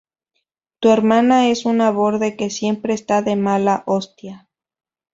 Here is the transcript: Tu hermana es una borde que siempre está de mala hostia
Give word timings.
Tu 0.79 0.89
hermana 0.89 1.49
es 1.49 1.65
una 1.65 1.91
borde 1.91 2.35
que 2.35 2.49
siempre 2.49 2.95
está 2.95 3.21
de 3.21 3.35
mala 3.35 3.83
hostia 3.85 4.49